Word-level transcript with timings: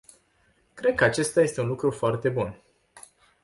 Cred 0.73 0.95
că 0.95 1.03
acesta 1.03 1.41
este 1.41 1.61
un 1.61 1.67
lucru 1.67 1.91
foarte 1.91 2.29
bun. 2.29 2.61